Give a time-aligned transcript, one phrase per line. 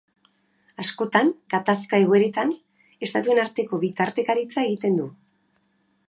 [0.83, 2.53] Askotan, gatazka-egoeretan,
[3.07, 5.09] estatuen arteko bitartekaritza egiten du.